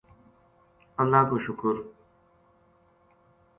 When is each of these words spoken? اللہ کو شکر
اللہ 1.01 1.21
کو 1.29 1.37
شکر 1.45 1.75